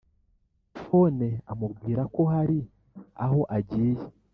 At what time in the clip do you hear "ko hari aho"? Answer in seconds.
2.13-3.39